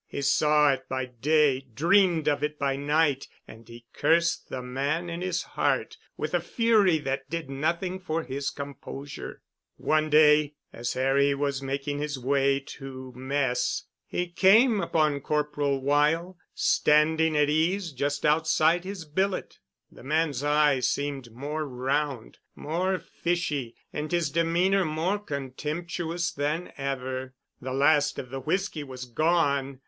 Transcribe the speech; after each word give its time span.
He 0.07 0.23
saw 0.23 0.73
it 0.73 0.89
by 0.89 1.05
day, 1.05 1.59
dreamed 1.59 2.27
of 2.27 2.41
it 2.43 2.57
by 2.57 2.75
night, 2.75 3.27
and 3.47 3.67
he 3.69 3.85
cursed 3.93 4.49
the 4.49 4.63
man 4.63 5.11
in 5.11 5.21
his 5.21 5.43
heart 5.43 5.95
with 6.17 6.33
a 6.33 6.39
fury 6.41 6.97
that 6.97 7.29
did 7.29 7.51
nothing 7.51 7.99
for 7.99 8.23
his 8.23 8.49
composure. 8.49 9.43
One 9.77 10.09
day 10.09 10.55
as 10.73 10.93
Harry 10.93 11.35
was 11.35 11.61
making 11.61 11.99
his 11.99 12.17
way 12.17 12.59
to 12.61 13.13
mess, 13.15 13.83
he 14.07 14.27
came 14.27 14.81
upon 14.81 15.21
Corporal 15.21 15.83
Weyl 15.83 16.35
standing 16.55 17.37
at 17.37 17.47
ease 17.51 17.91
just 17.91 18.25
outside 18.25 18.83
his 18.83 19.05
billet. 19.05 19.59
The 19.91 20.01
man's 20.01 20.43
eye 20.43 20.79
seemed 20.79 21.31
more 21.31 21.67
round, 21.67 22.39
more 22.55 22.97
fishy, 22.97 23.75
and 23.93 24.11
his 24.11 24.31
demeanor 24.31 24.83
more 24.83 25.19
contemptuous 25.19 26.31
than 26.31 26.73
ever. 26.75 27.35
The 27.61 27.73
last 27.75 28.17
of 28.17 28.31
the 28.31 28.39
whisky 28.39 28.83
was 28.83 29.05
gone. 29.05 29.79